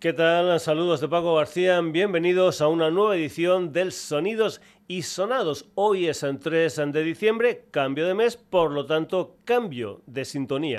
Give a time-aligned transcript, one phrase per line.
[0.00, 0.58] ¿Qué tal?
[0.60, 1.78] Saludos de Paco García.
[1.82, 5.68] Bienvenidos a una nueva edición del Sonidos y Sonados.
[5.74, 10.78] Hoy es el 3 de diciembre, cambio de mes, por lo tanto, cambio de sintonía.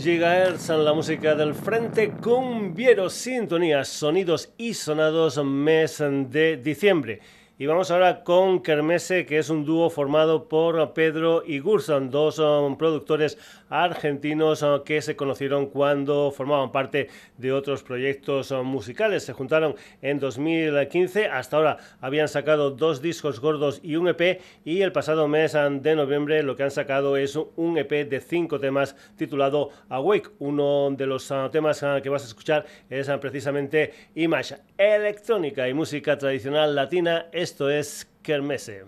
[0.00, 7.20] Gigahertz, la música del Frente Cumbiero, sintonía, sonidos y sonados mes de diciembre.
[7.60, 12.38] Y vamos ahora con Kermese, que es un dúo formado por Pedro y Gursan, dos
[12.38, 13.36] um, productores
[13.68, 19.24] argentinos uh, que se conocieron cuando formaban parte de otros proyectos uh, musicales.
[19.24, 24.82] Se juntaron en 2015, hasta ahora habían sacado dos discos gordos y un EP y
[24.82, 28.60] el pasado mes uh, de noviembre lo que han sacado es un EP de cinco
[28.60, 30.30] temas titulado Awake.
[30.38, 36.76] Uno de los temas que vas a escuchar es precisamente Image electrónica y música tradicional
[36.76, 37.26] latina.
[37.48, 38.84] Esto es Kermesse.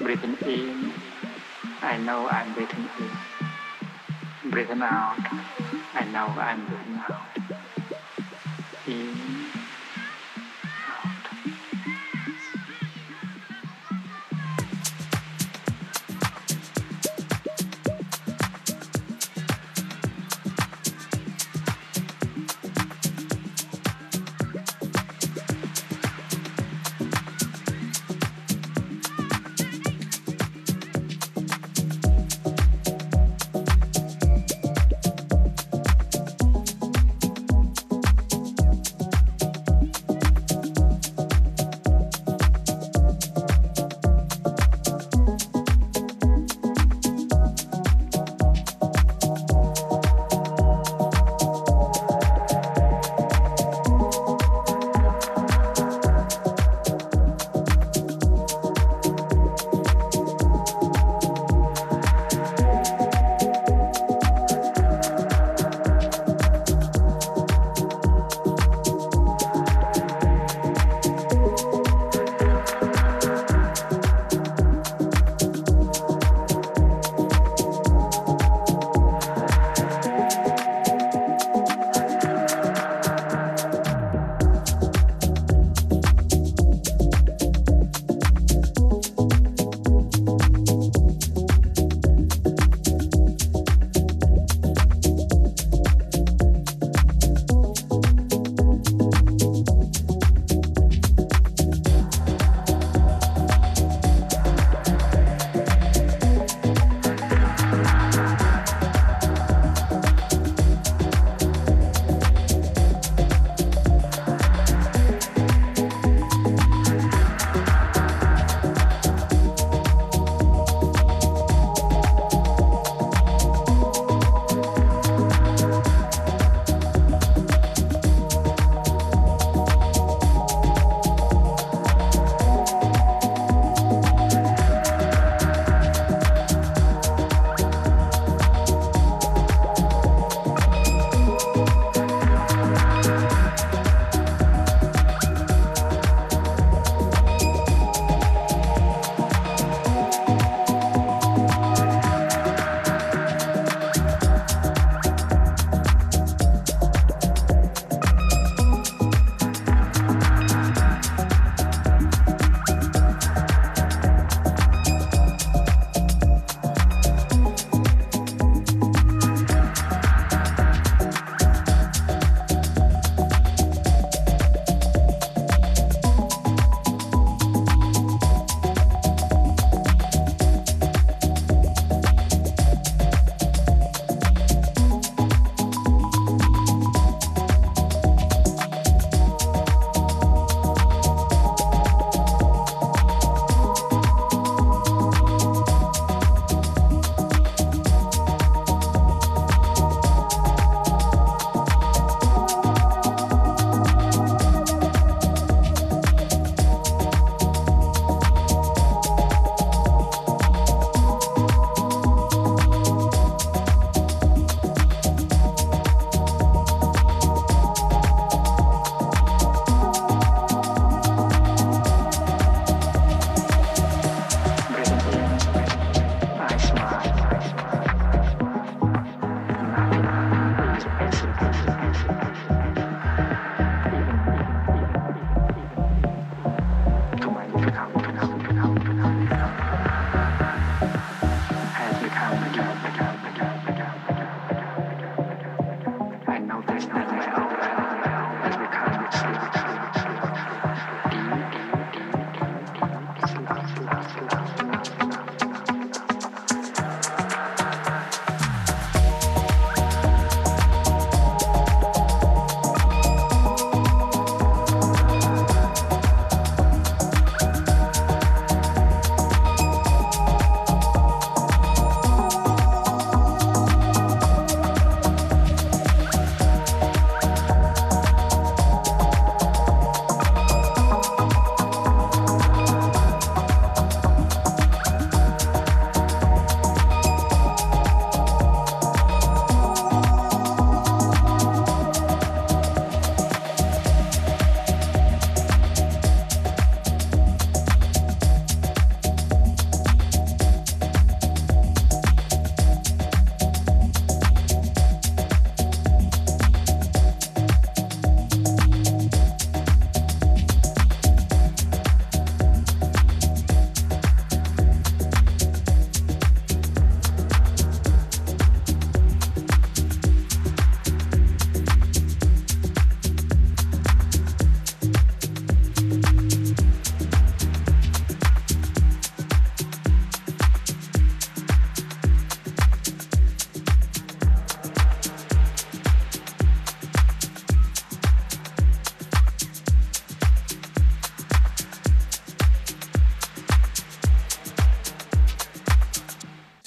[0.00, 0.92] Breathing in,
[1.80, 4.50] I know I'm breathing in.
[4.50, 5.16] Breathing out,
[5.94, 7.28] I know I'm breathing out.
[8.88, 9.39] In,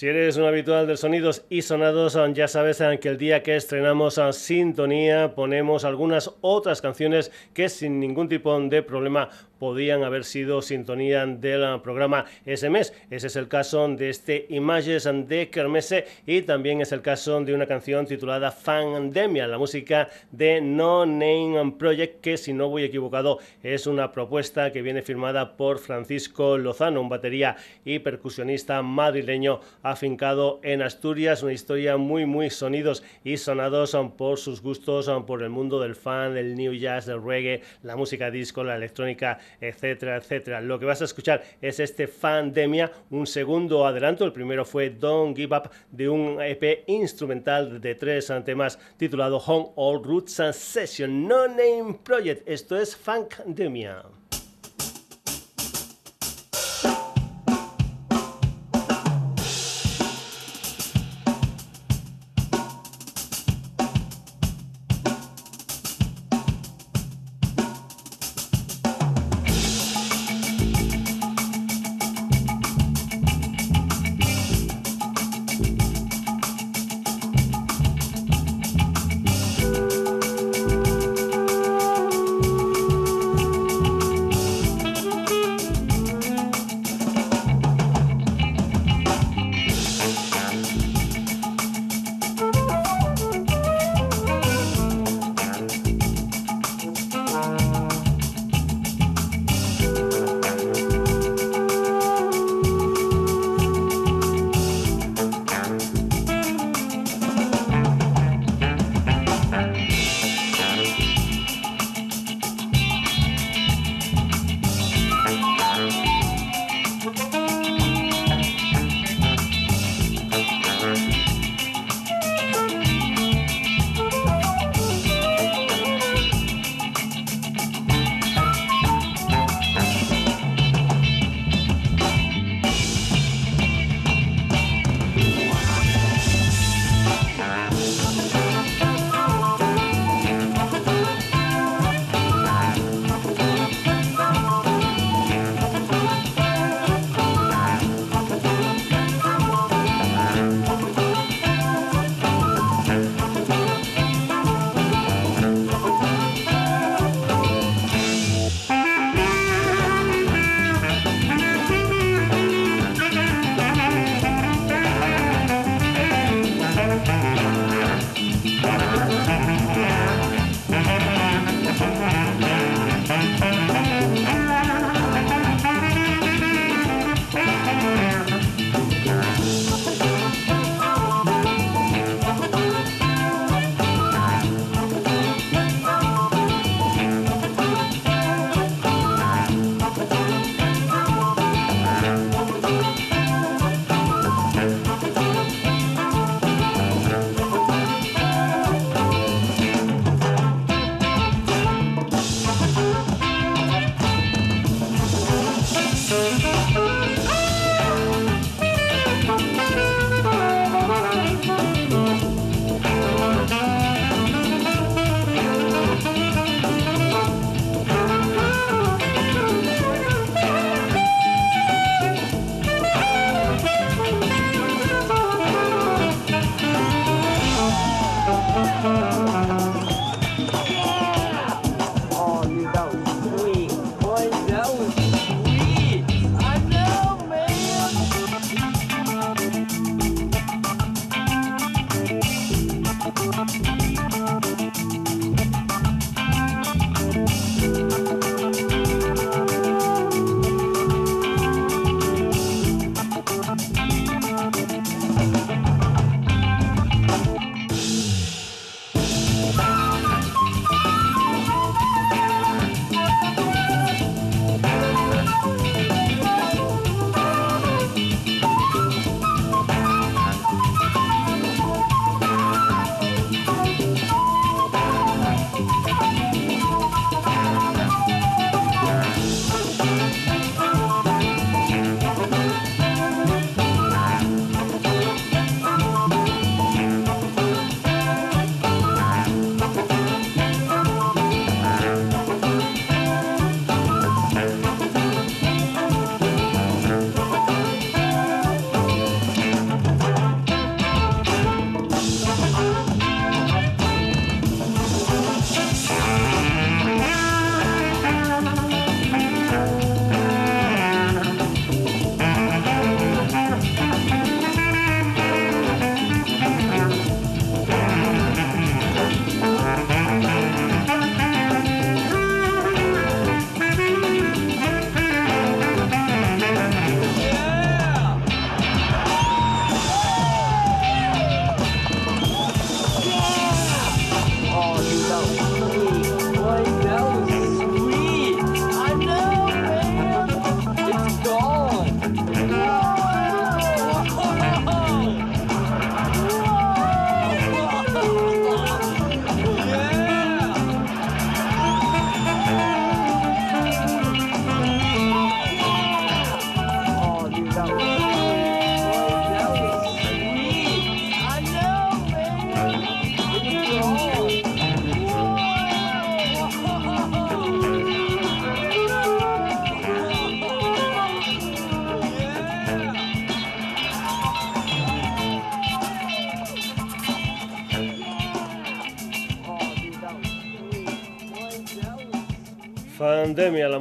[0.03, 4.17] Si eres un habitual de sonidos y sonados, ya sabes que el día que estrenamos
[4.17, 9.29] a Sintonía ponemos algunas otras canciones que sin ningún tipo de problema
[9.63, 12.91] podían haber sido sintonía del programa SMS.
[13.10, 17.53] Ese es el caso de este Images de Kermesse y también es el caso de
[17.53, 23.39] una canción titulada Fandemia, la música de No Name Project, que si no voy equivocado
[23.63, 27.55] es una propuesta que viene firmada por Francisco Lozano, un batería
[27.86, 29.62] y percusionista madrileño
[29.93, 35.50] afincado en Asturias, una historia muy muy sonidos y sonados por sus gustos por el
[35.50, 40.62] mundo del fan, del new jazz, del reggae, la música disco, la electrónica etcétera, etcétera.
[40.62, 44.25] Lo que vas a escuchar es este Fandemia, un segundo adelanto.
[44.25, 49.71] El primero fue Don't Give Up de un EP instrumental de tres temas titulado Home
[49.75, 52.47] All Roots and Session No Name Project.
[52.47, 54.03] Esto es Funkdemia.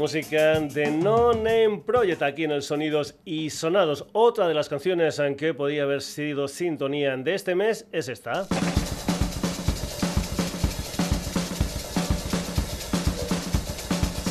[0.03, 4.05] Música de No Name Project aquí en el Sonidos y Sonados.
[4.11, 8.49] Otra de las canciones en que podía haber sido sintonía de este mes es esta.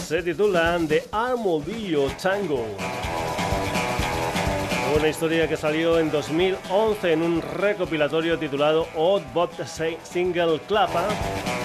[0.06, 2.66] Se titula The Armodillo Tango.
[4.98, 9.54] Una historia que salió en 2011 en un recopilatorio titulado Odd Bot
[10.04, 11.61] Single Clapper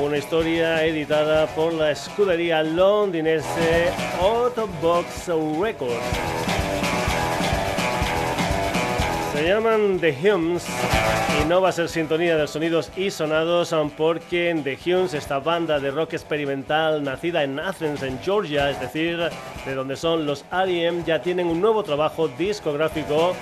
[0.00, 5.28] una historia editada por la escudería londinense Autobox
[5.60, 5.94] Records.
[9.32, 10.66] Se llaman The Humes
[11.40, 15.80] y no va a ser sintonía de sonidos y sonados porque The Humes, esta banda
[15.80, 19.18] de rock experimental nacida en Athens, en Georgia, es decir,
[19.66, 23.34] de donde son los R.E.M., ya tienen un nuevo trabajo discográfico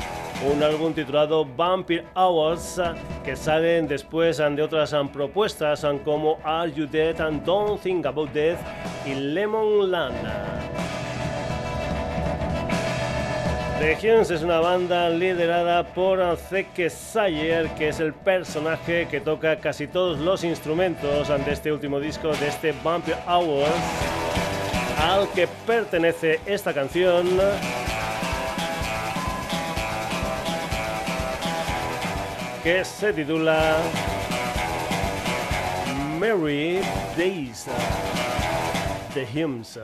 [0.51, 2.81] un álbum titulado Vampire Hours
[3.25, 8.59] que salen después de otras propuestas como Are You Dead and Don't Think About Death
[9.07, 10.63] y Lemon Land.
[13.79, 19.89] The es una banda liderada por Zeke Sayer, que es el personaje que toca casi
[19.89, 23.73] todos los instrumentos de este último disco de este Vampire Hours,
[25.01, 27.27] al que pertenece esta canción.
[32.63, 33.77] Que se titula
[36.19, 36.81] Merry
[37.17, 37.67] Days
[39.15, 39.79] The Hymns.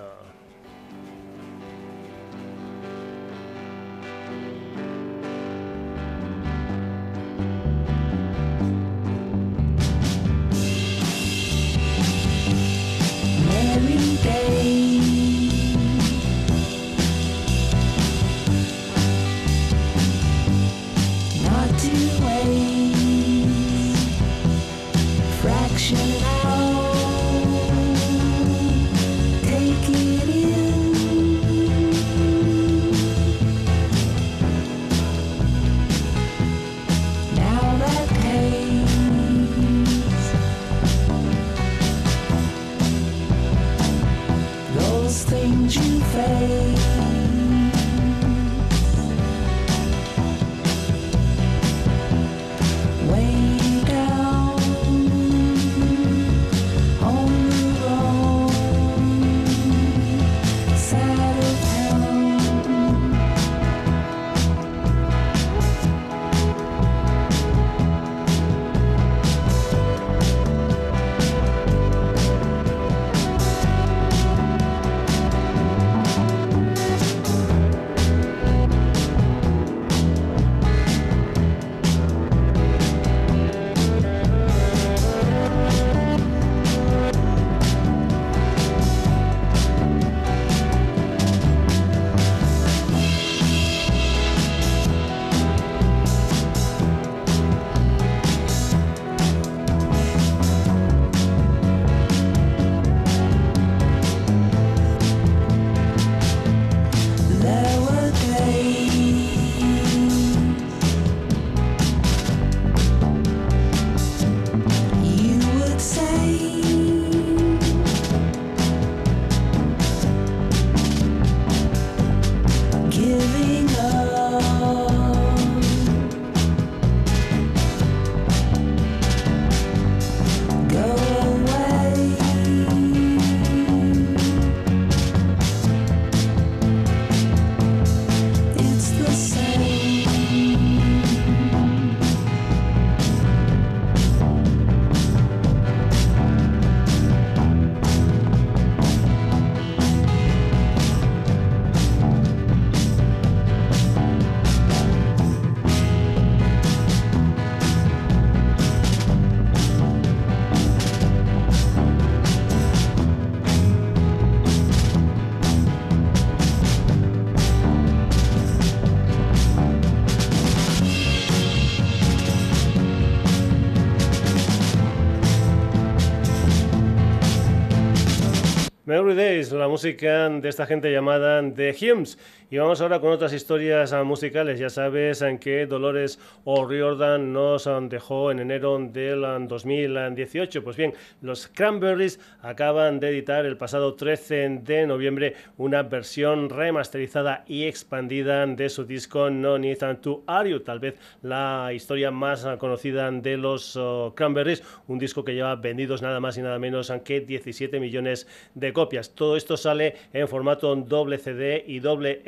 [179.68, 182.16] La música de esta gente llamada The Hymns.
[182.50, 184.58] Y vamos ahora con otras historias ah, musicales.
[184.58, 190.58] Ya sabes en que Dolores O'Riordan nos ah, dejó en enero del 2018.
[190.58, 196.48] Ah, pues bien, los Cranberries acaban de editar el pasado 13 de noviembre una versión
[196.48, 202.46] remasterizada y expandida de su disco No Need to Are Tal vez la historia más
[202.58, 203.78] conocida de los
[204.14, 208.72] Cranberries, un disco que lleva vendidos nada más y nada menos que 17 millones de
[208.72, 209.14] copias.
[209.14, 212.22] Todo esto sale en formato doble CD y doble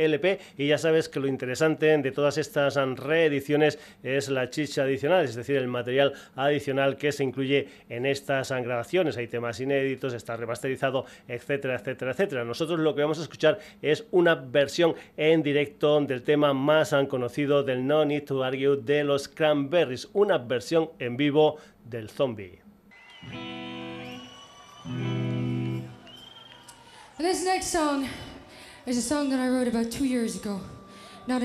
[0.57, 5.35] Y ya sabes que lo interesante de todas estas reediciones es la chicha adicional, es
[5.35, 9.17] decir, el material adicional que se incluye en estas grabaciones.
[9.17, 12.45] Hay temas inéditos, está remasterizado, etcétera, etcétera, etcétera.
[12.45, 17.63] Nosotros lo que vamos a escuchar es una versión en directo del tema más conocido
[17.63, 22.61] del No Need to Argue de los Cranberries, una versión en vivo del zombie.
[27.19, 28.07] This next song
[28.87, 30.61] is a song that I wrote about two years ago,
[31.27, 31.43] not,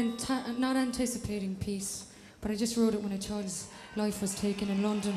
[0.57, 2.05] not anticipating peace,
[2.39, 5.15] but I just wrote it when a child's life was taken in London,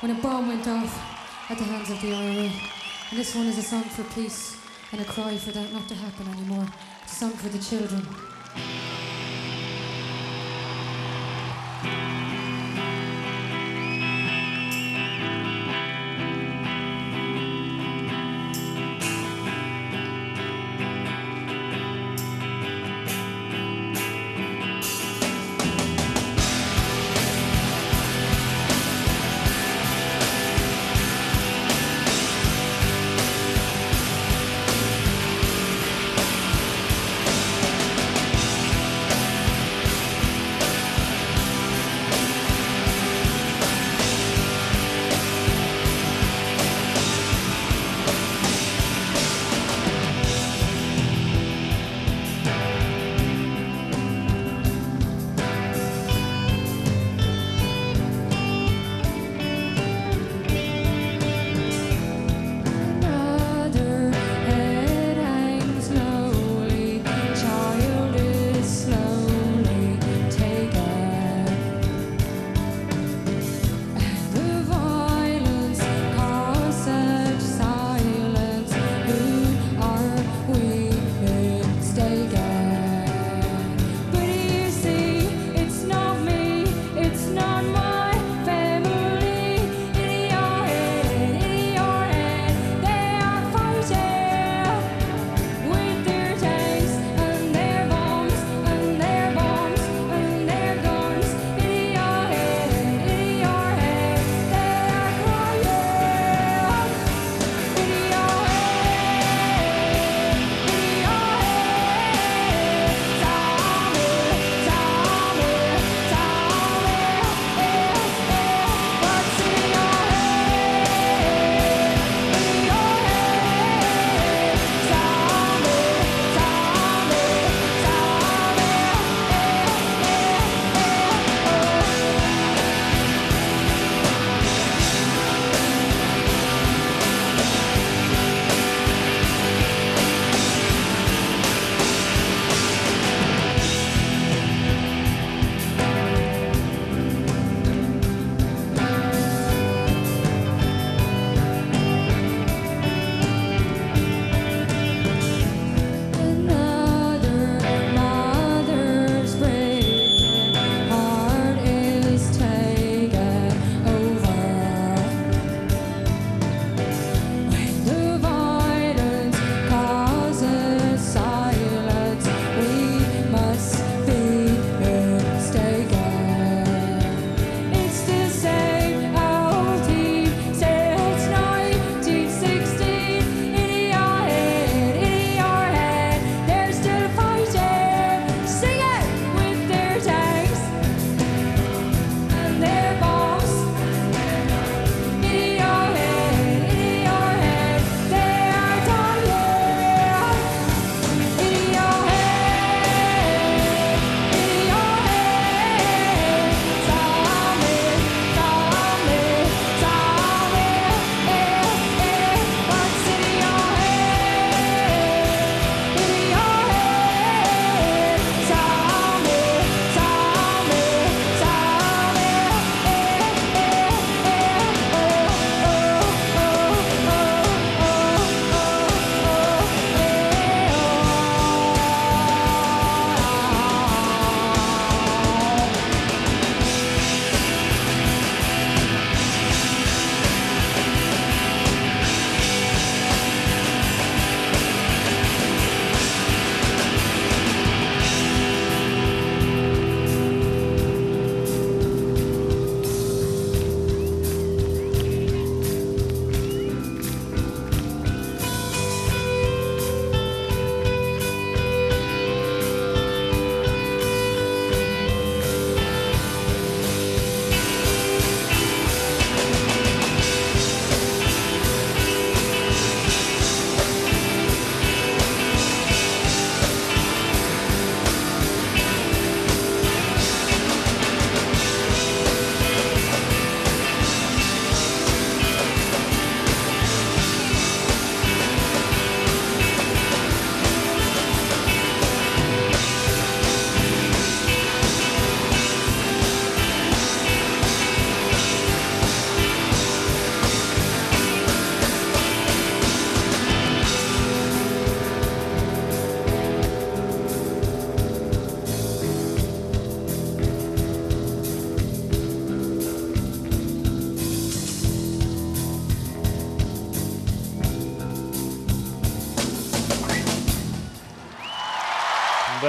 [0.00, 2.50] when a bomb went off at the hands of the IRA.
[3.10, 4.56] And this one is a song for peace
[4.92, 6.66] and a cry for that not to happen anymore.
[7.02, 8.06] It's a song for the children.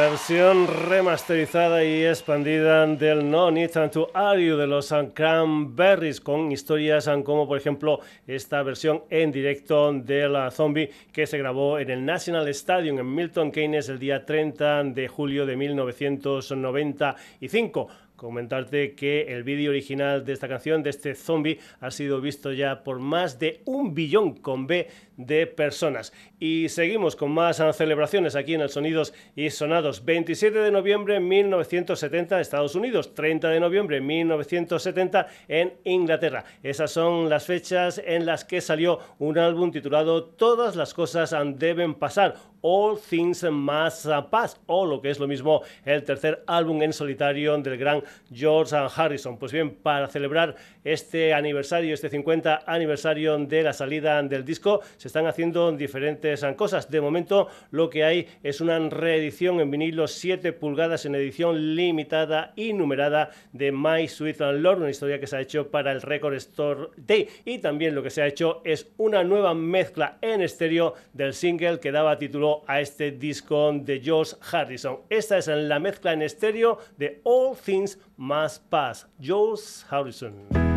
[0.01, 7.47] Versión remasterizada y expandida del No Need to Argue de los Cranberries con historias como
[7.47, 12.47] por ejemplo esta versión en directo de la Zombie que se grabó en el National
[12.47, 17.87] Stadium en Milton Keynes el día 30 de julio de 1995
[18.21, 22.83] comentarte que el vídeo original de esta canción, de este zombie, ha sido visto ya
[22.83, 24.87] por más de un billón con B
[25.25, 26.13] de personas.
[26.39, 30.05] Y seguimos con más celebraciones aquí en el Sonidos y Sonados.
[30.05, 36.45] 27 de noviembre de 1970 Estados Unidos, 30 de noviembre de 1970 en Inglaterra.
[36.63, 41.95] Esas son las fechas en las que salió un álbum titulado Todas las cosas deben
[41.95, 46.93] pasar, All Things Must Pass, o lo que es lo mismo el tercer álbum en
[46.93, 49.37] solitario del gran George Harrison.
[49.37, 55.07] Pues bien, para celebrar este aniversario, este 50 aniversario de la salida del disco, se
[55.07, 56.89] están haciendo diferentes cosas.
[56.89, 62.53] De momento, lo que hay es una reedición en vinilo 7 pulgadas en edición limitada
[62.55, 66.35] y numerada de My Sweet Lord, una historia que se ha hecho para el Record
[66.35, 67.27] Store Day.
[67.45, 71.79] Y también lo que se ha hecho es una nueva mezcla en estéreo del single
[71.79, 74.99] que daba título a este disco de George Harrison.
[75.09, 80.70] Esta es la mezcla en estéreo de All Things Must Pass, George Harrison.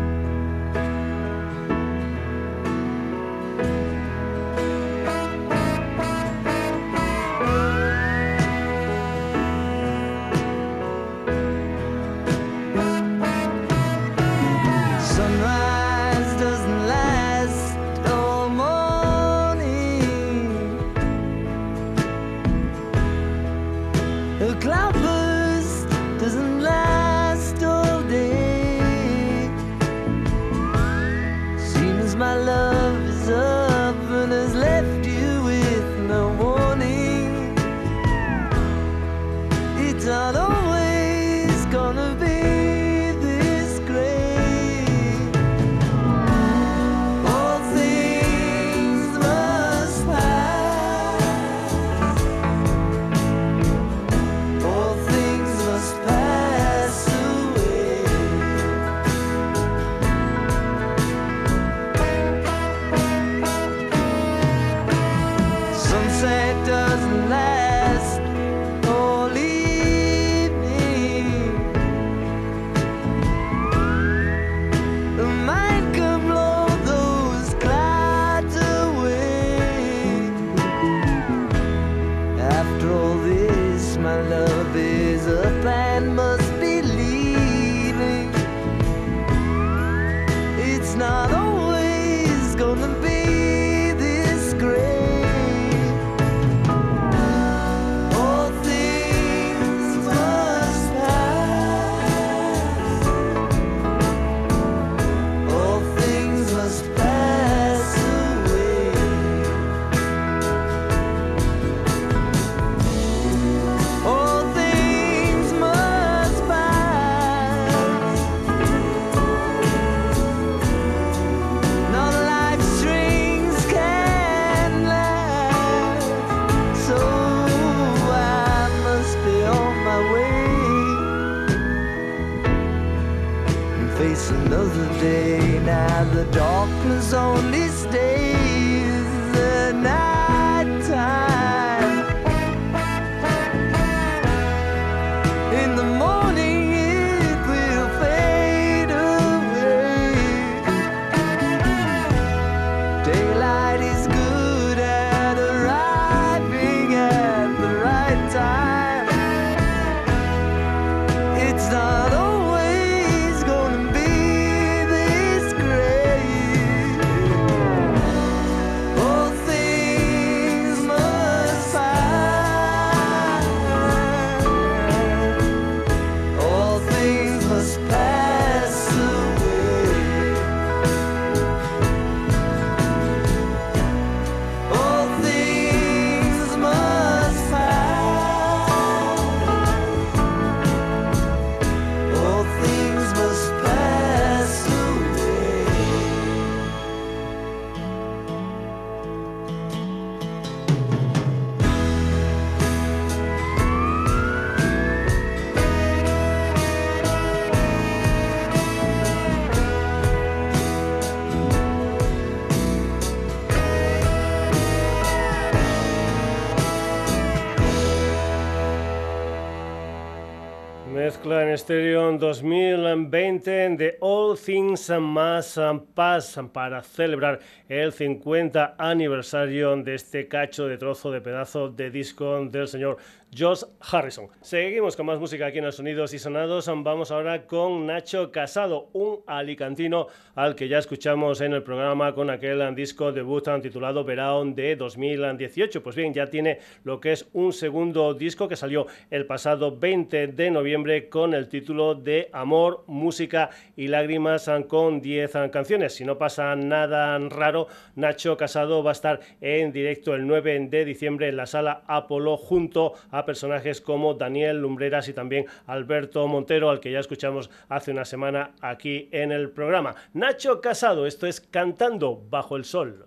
[221.57, 225.59] Stereo 2020 de All Things Más
[225.93, 227.39] Pass para celebrar
[227.69, 232.97] el 50 aniversario de este cacho de trozo de pedazo de disco del señor
[233.37, 234.27] Josh Harrison.
[234.41, 236.67] Seguimos con más música aquí en los Sonidos y Sonados.
[236.67, 242.29] Vamos ahora con Nacho Casado, un alicantino al que ya escuchamos en el programa con
[242.29, 245.83] aquel disco debut titulado Verão de 2018.
[245.83, 250.27] Pues bien, ya tiene lo que es un segundo disco que salió el pasado 20
[250.27, 255.93] de noviembre con el título de Amor, Música y Lágrimas con 10 canciones.
[255.95, 260.85] Si no pasa nada raro, Nacho Casado va a estar en directo el 9 de
[260.85, 266.69] diciembre en la sala Apolo junto a personajes como Daniel Lumbreras y también Alberto Montero,
[266.69, 269.95] al que ya escuchamos hace una semana aquí en el programa.
[270.13, 273.05] Nacho Casado, esto es Cantando bajo el sol.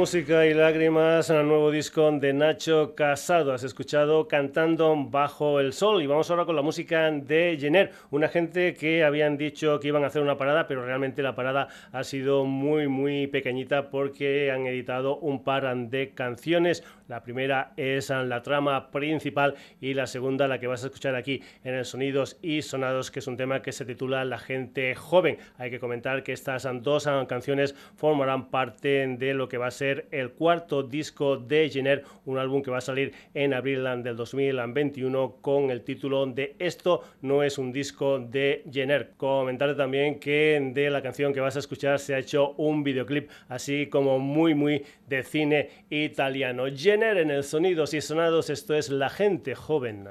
[0.00, 3.52] Música y lágrimas en el nuevo disco de Nacho Casado.
[3.52, 6.02] Has escuchado Cantando bajo el sol.
[6.02, 10.02] Y vamos ahora con la música de Jenner, una gente que habían dicho que iban
[10.02, 14.66] a hacer una parada, pero realmente la parada ha sido muy, muy pequeñita porque han
[14.66, 16.82] editado un par de canciones.
[17.06, 21.42] La primera es la trama principal y la segunda, la que vas a escuchar aquí
[21.62, 25.36] en el Sonidos y Sonados, que es un tema que se titula La gente joven.
[25.58, 29.89] Hay que comentar que estas dos canciones formarán parte de lo que va a ser
[30.10, 35.36] el cuarto disco de Jenner, un álbum que va a salir en abril del 2021
[35.40, 39.12] con el título de Esto no es un disco de Jenner.
[39.16, 43.30] Comentar también que de la canción que vas a escuchar se ha hecho un videoclip
[43.48, 46.64] así como muy muy de cine italiano.
[46.74, 50.08] Jenner en el Sonidos y Sonados, esto es La gente joven.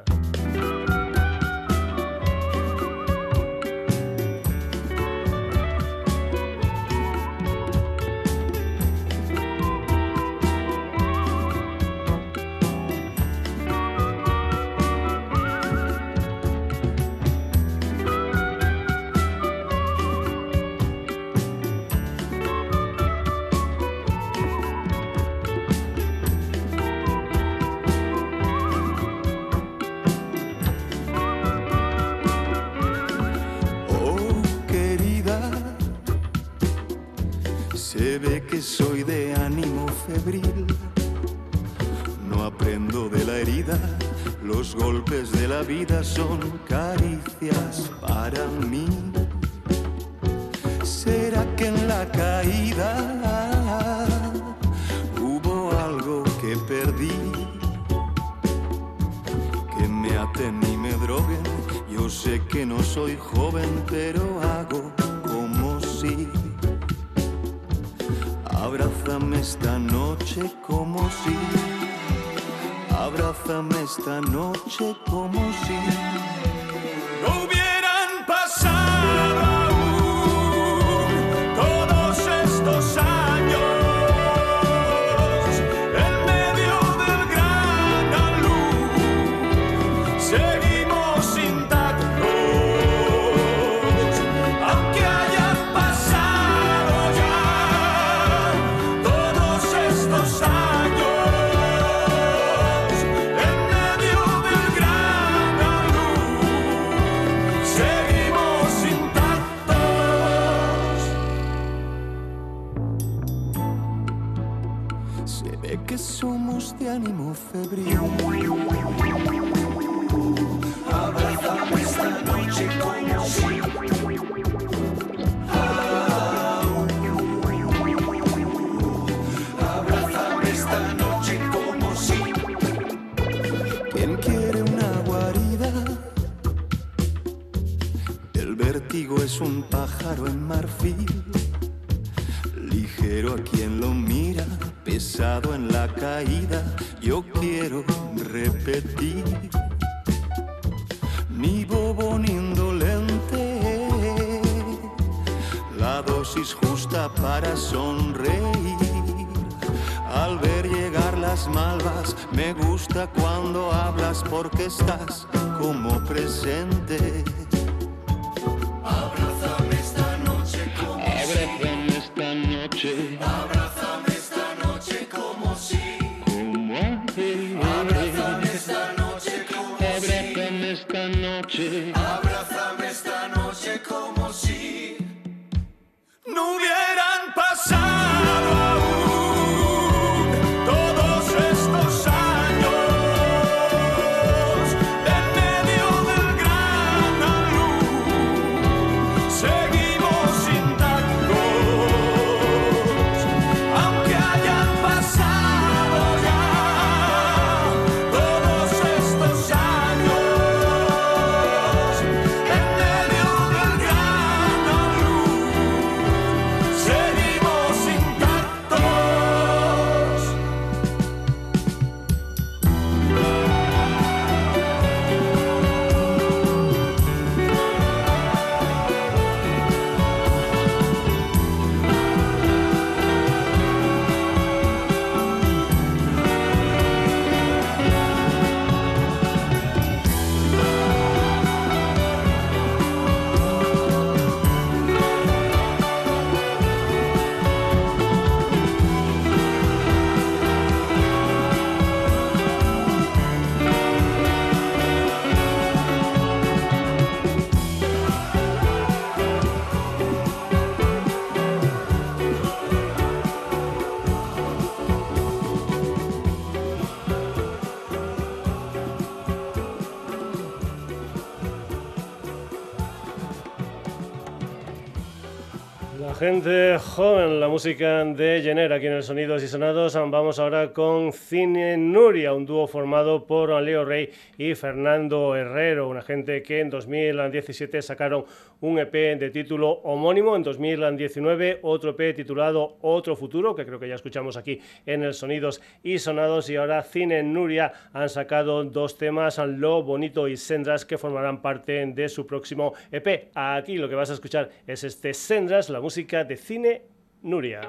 [276.29, 279.95] and the joven la música de Jenner aquí en el Sonidos y Sonados.
[279.95, 286.01] Vamos ahora con Cine Nuria, un dúo formado por Leo Rey y Fernando Herrero, una
[286.01, 288.25] gente que en 2017 sacaron
[288.61, 293.87] un EP de título homónimo, en 2019 otro EP titulado Otro Futuro, que creo que
[293.87, 298.97] ya escuchamos aquí en el Sonidos y Sonados, y ahora Cine Nuria han sacado dos
[298.97, 303.31] temas, Lo Bonito y Sendras, que formarán parte de su próximo EP.
[303.33, 306.81] Aquí lo que vas a escuchar es este Sendras, la música de cine de
[307.23, 307.61] Núria.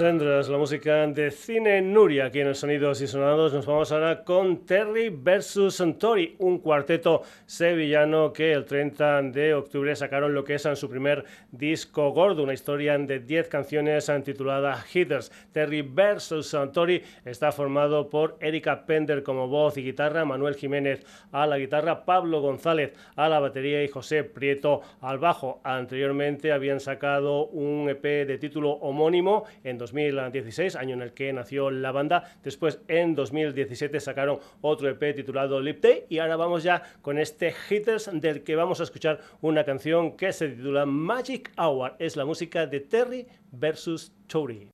[0.00, 3.52] Sendras, la música de Cine Nuria, aquí en el Sonidos y Sonados.
[3.52, 9.94] Nos vamos ahora con Terry versus Santori, un cuarteto sevillano que el 30 de octubre
[9.94, 14.82] sacaron lo que es en su primer disco gordo, una historia de 10 canciones titulada
[14.90, 15.30] Hitters.
[15.52, 21.46] Terry versus Santori está formado por Erika Pender como voz y guitarra, Manuel Jiménez a
[21.46, 25.60] la guitarra, Pablo González a la batería y José Prieto al bajo.
[25.62, 31.70] Anteriormente habían sacado un EP de título homónimo en 2016, año en el que nació
[31.70, 32.36] la banda.
[32.42, 36.04] Después, en 2017, sacaron otro EP titulado Lip Day.
[36.08, 40.32] Y ahora vamos ya con este Hitters del que vamos a escuchar una canción que
[40.32, 41.96] se titula Magic Hour.
[41.98, 44.69] Es la música de Terry versus Tory.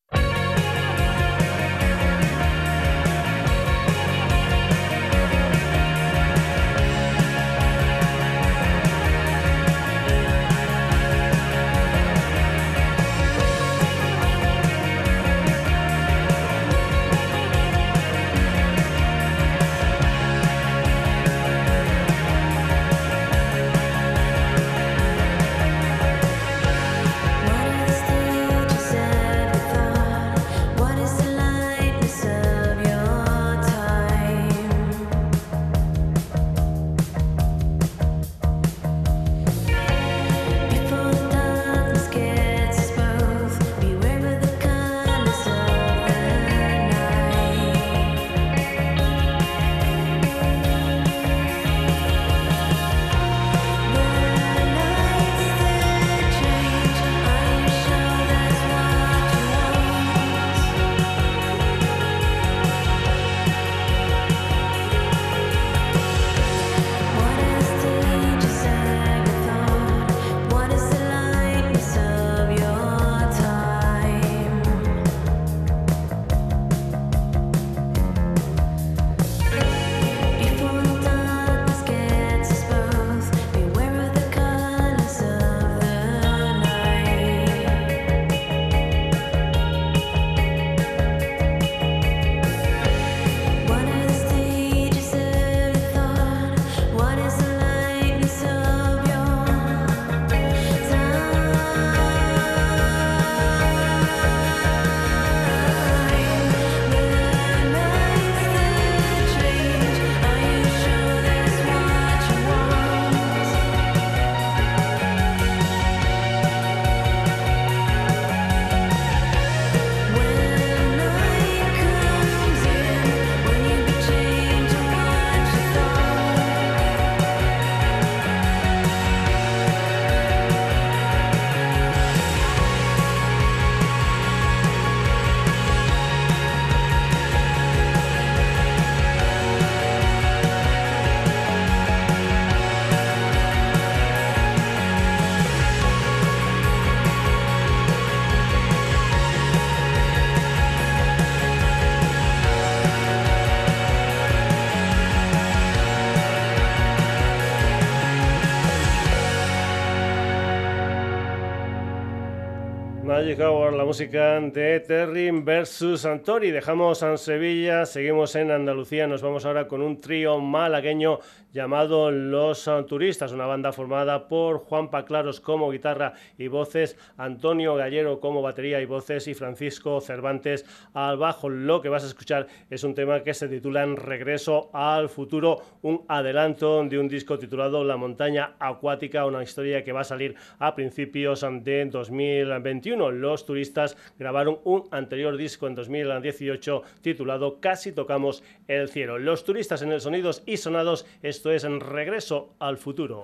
[163.22, 166.50] Llegado la música de Terry versus Santori.
[166.50, 171.20] Dejamos en Sevilla, seguimos en Andalucía, nos vamos ahora con un trío malagueño
[171.57, 178.20] llamado Los Turistas, una banda formada por Juan Paclaros como guitarra y voces, Antonio Gallero
[178.20, 181.48] como batería y voces y Francisco Cervantes al bajo.
[181.48, 185.62] Lo que vas a escuchar es un tema que se titula En Regreso al Futuro,
[185.80, 190.36] un adelanto de un disco titulado La Montaña Acuática, una historia que va a salir
[190.59, 198.42] a principios de 2021 los turistas grabaron un anterior disco en 2018 titulado Casi tocamos
[198.68, 199.18] el cielo.
[199.18, 201.07] Los turistas en el Sonidos y Sonados,
[201.47, 203.22] esto es en Regreso al Futuro.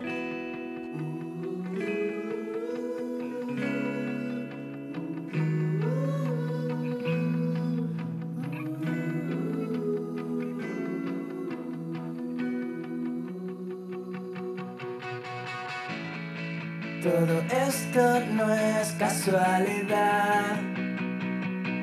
[17.03, 20.61] Todo esto no es casualidad.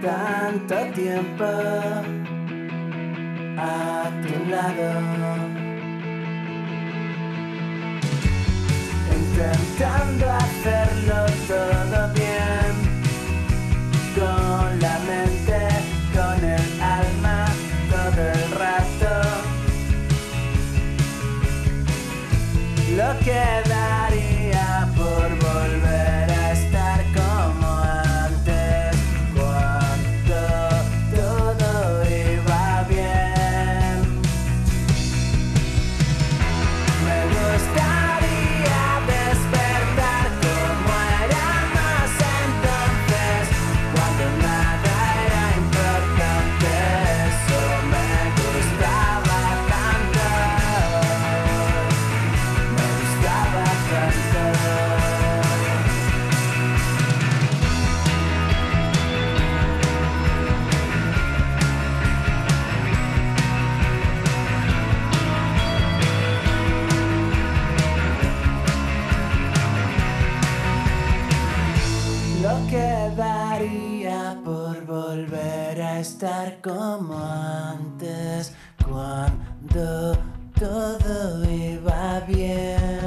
[0.02, 1.46] Tanto tiempo
[3.58, 5.59] a tu lado.
[9.40, 12.74] Intentando hacerlo todo bien.
[14.14, 15.60] Con la mente,
[16.14, 17.46] con el alma,
[17.90, 19.14] todo el rato.
[22.98, 23.69] Lo que
[72.70, 78.54] quedaría por volver a estar como antes,
[78.86, 80.18] cuando
[80.60, 82.99] todo iba bien.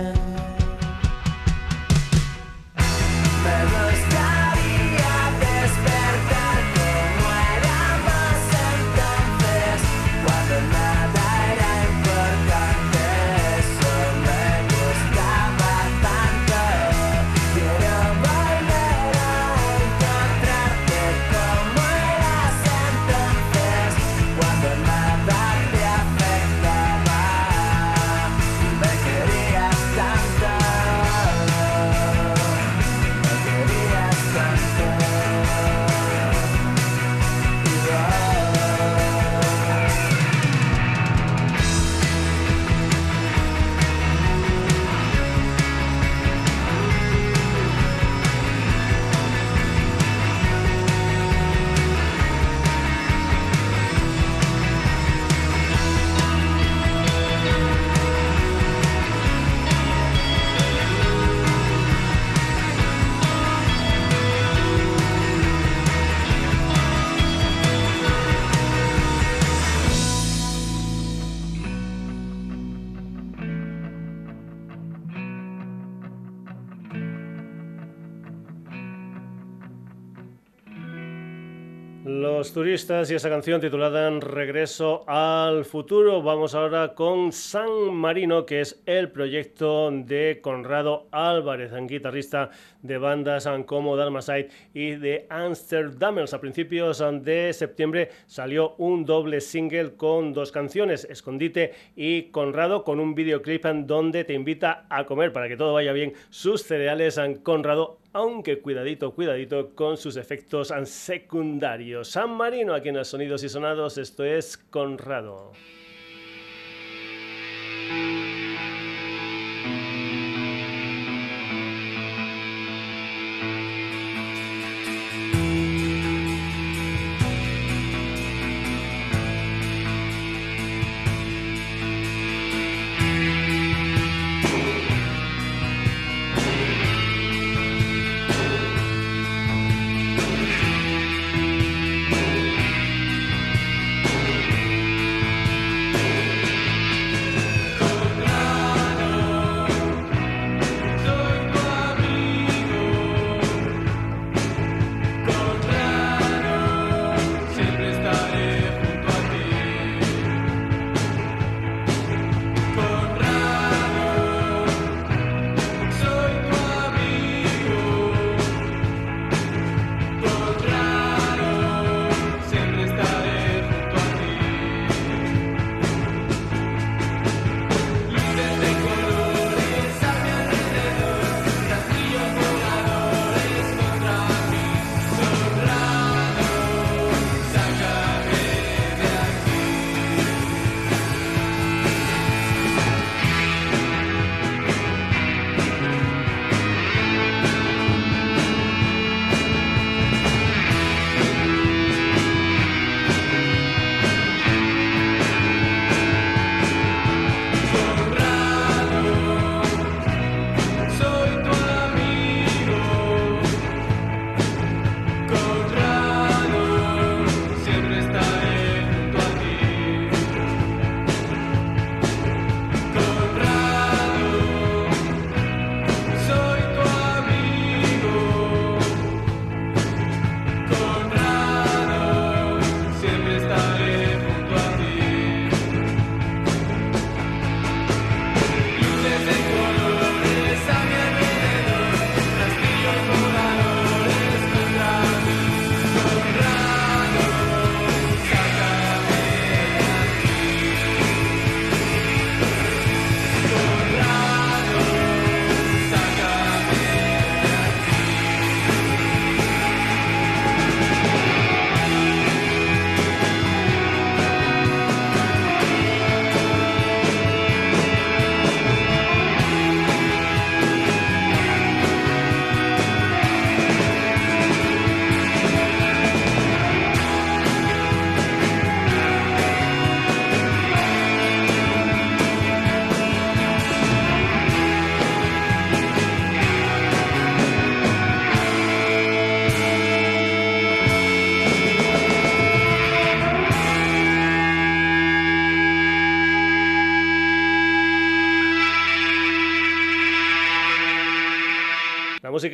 [82.42, 86.22] Los turistas y esa canción titulada Regreso al futuro.
[86.22, 92.50] Vamos ahora con San Marino, que es el proyecto de Conrado Álvarez, guitarrista
[92.82, 96.34] de bandas como Dalmasite y de Amsterdamers.
[96.34, 102.98] A principios de septiembre salió un doble single con dos canciones, Escondite y Conrado, con
[102.98, 108.01] un videoclip donde te invita a comer para que todo vaya bien sus cereales Conrado
[108.12, 112.08] aunque cuidadito, cuidadito con sus efectos secundarios.
[112.08, 115.52] San Marino, aquí en los Sonidos y Sonados, esto es Conrado.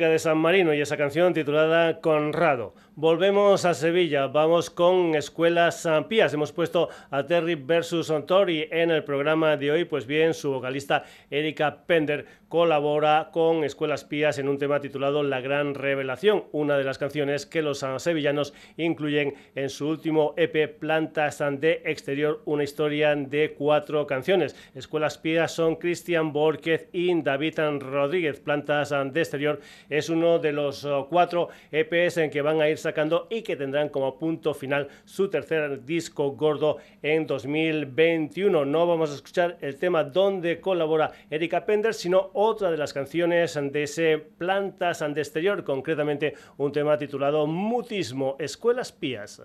[0.07, 2.73] De San Marino y esa canción titulada Conrado.
[2.95, 6.33] Volvemos a Sevilla, vamos con Escuelas Pías.
[6.33, 9.85] Hemos puesto a Terry versus Tori en el programa de hoy.
[9.85, 15.39] Pues bien, su vocalista Erika Pender colabora con Escuelas Pías en un tema titulado La
[15.39, 21.37] Gran Revelación, una de las canciones que los sevillanos incluyen en su último EP Plantas
[21.37, 24.55] de Exterior, una historia de cuatro canciones.
[24.73, 28.39] Escuelas Pías son Cristian Borquez y David Rodríguez.
[28.39, 33.27] Plantas de Exterior es uno de los cuatro EPs en que van a ir sacando
[33.29, 38.65] y que tendrán como punto final su tercer disco gordo en 2021.
[38.65, 43.59] No vamos a escuchar el tema donde colabora Erika Pender, sino otra de las canciones
[43.61, 49.41] de ese Plantas de Exterior, concretamente un tema titulado Mutismo, Escuelas Pías.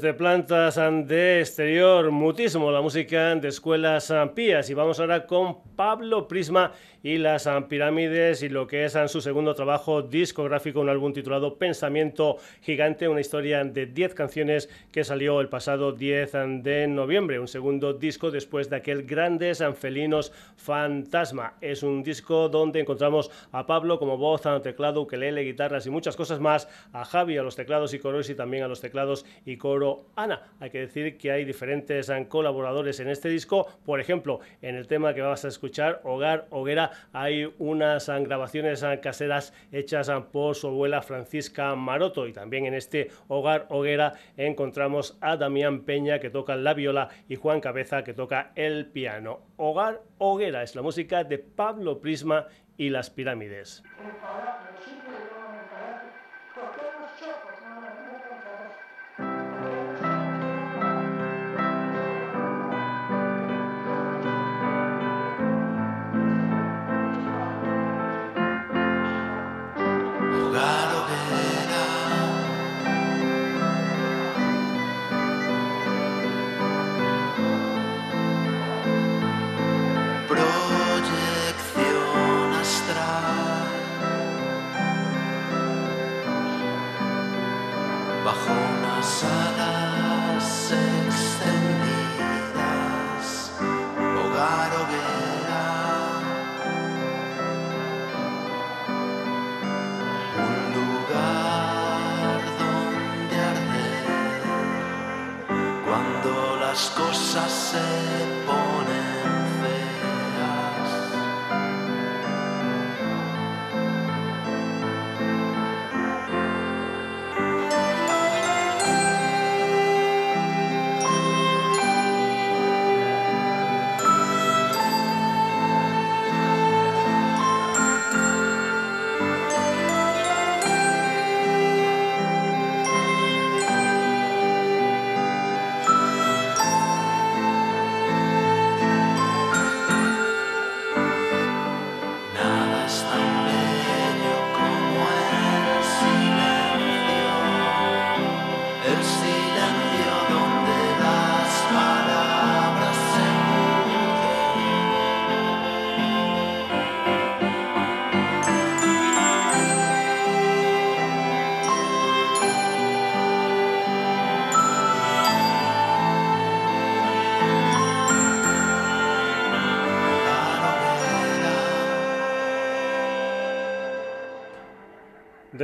[0.00, 4.70] Desde plantas de exterior, mutismo, la música de escuelas pías.
[4.70, 6.72] Y vamos ahora con Pablo Prisma
[7.02, 12.36] y las pirámides y lo que es su segundo trabajo discográfico, un álbum titulado Pensamiento
[12.60, 16.32] Gigante, una historia de 10 canciones que salió el pasado 10
[16.62, 17.38] de noviembre.
[17.38, 21.54] Un segundo disco después de aquel Grandes Anfelinos Fantasma.
[21.60, 26.40] Es un disco donde encontramos a Pablo como voz, teclado, ukelele, guitarras y muchas cosas
[26.40, 30.06] más, a Javi a los teclados y coros y también a los teclados y coro
[30.16, 30.42] Ana.
[30.60, 33.66] Hay que decir que hay diferentes colaboradores en este disco.
[33.84, 38.82] Por ejemplo, en el tema que vas a escuchar, Hogar, Hoguera, hay unas eh, grabaciones
[38.82, 42.26] eh, caseras hechas por su abuela Francisca Maroto.
[42.26, 47.36] Y también en este Hogar, Hoguera encontramos a Damián Peña que toca la viola y
[47.36, 49.40] Juan Cabeza que toca el piano.
[49.56, 53.82] Hogar, Hoguera es la música de Pablo Prisma y las pirámides.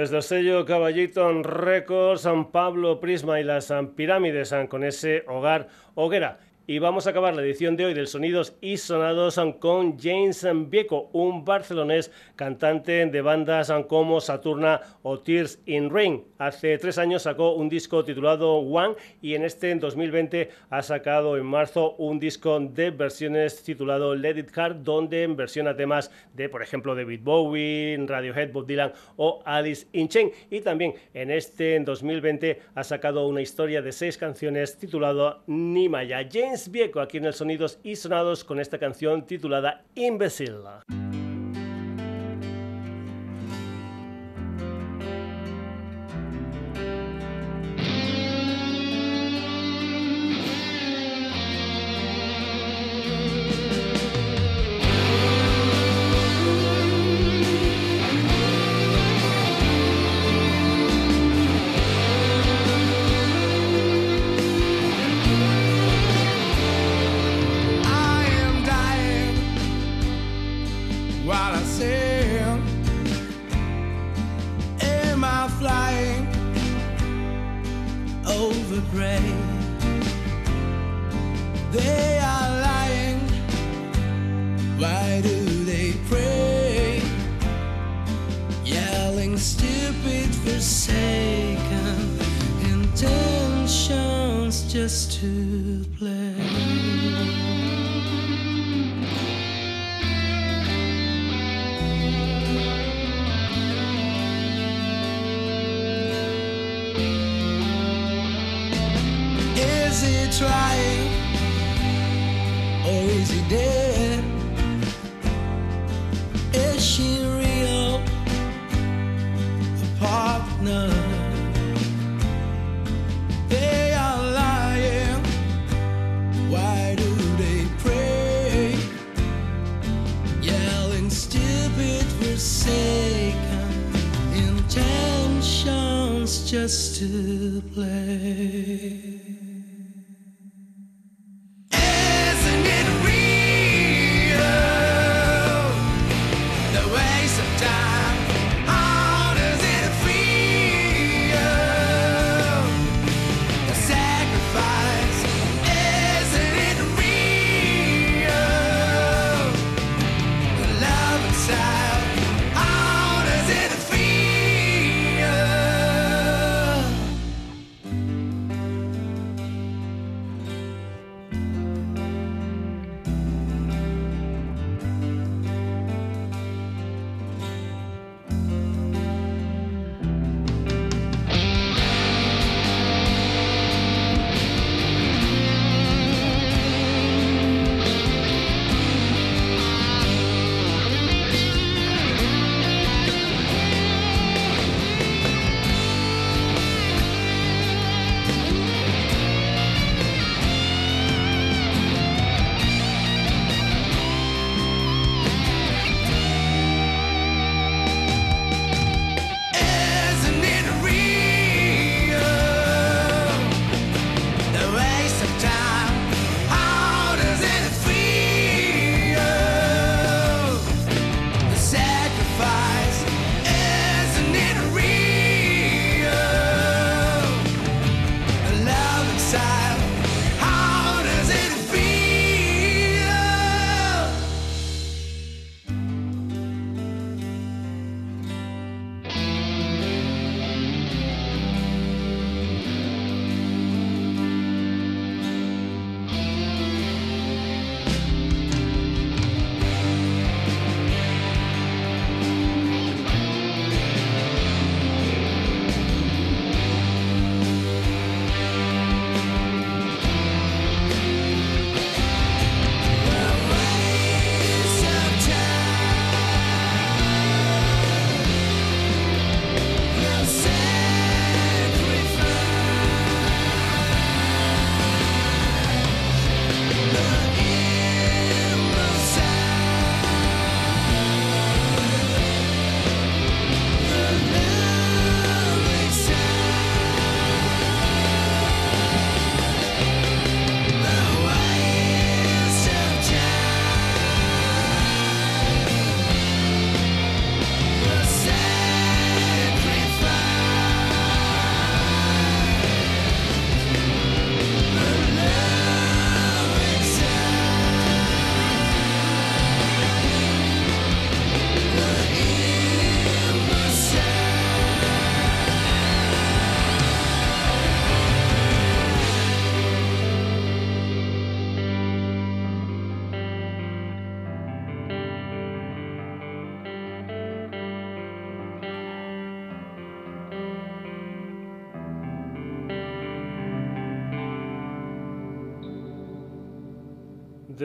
[0.07, 6.39] Desde el sello Caballito Records, San Pablo Prisma y las Pirámides con ese hogar hoguera.
[6.69, 11.11] Y vamos a acabar la edición de hoy del Sonidos y Sonados con James Bieco,
[11.13, 16.25] un barcelonés cantante de bandas como Saturna o Tears in Rain.
[16.39, 21.37] Hace tres años sacó un disco titulado One y en este en 2020 ha sacado
[21.37, 26.63] en marzo un disco de versiones titulado Let It Hard, donde versiona temas de, por
[26.63, 30.33] ejemplo, David Bowie, Radiohead, Bob Dylan o Alice in Chains.
[30.51, 36.29] Y también en este en 2020 ha sacado una historia de seis canciones titulado Nimaya.
[36.29, 41.06] James Vieco aquí en el Sonidos y Sonados con esta canción titulada Imbecile.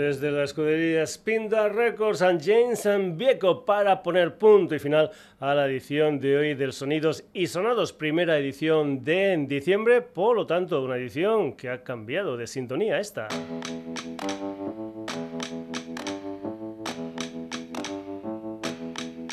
[0.01, 5.53] Desde la escudería Spinda Records and James and Vieco para poner punto y final a
[5.53, 10.83] la edición de hoy del Sonidos y Sonados, primera edición de diciembre, por lo tanto
[10.83, 13.27] una edición que ha cambiado de sintonía esta.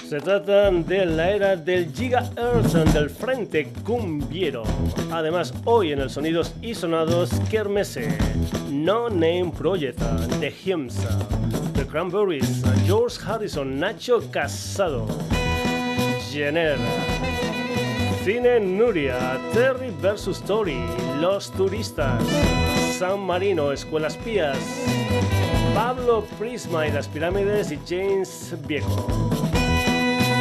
[0.08, 4.62] Se trata de la era del Giga Earth del Frente Cumbiero.
[5.12, 8.08] Además, hoy en el Sonidos y Sonados, Kermesse,
[8.70, 10.00] No Name Project,
[10.40, 10.96] The Hymns,
[11.74, 15.06] The Cranberries, George Harrison, Nacho Casado,
[16.30, 16.78] Jenner,
[18.24, 20.40] Cine Nuria, Terry vs.
[20.46, 20.80] Tori,
[21.20, 22.22] Los Turistas,
[22.98, 24.56] San Marino, Escuelas Pías,
[25.74, 29.28] Pablo Prisma y las Pirámides y James Viejo.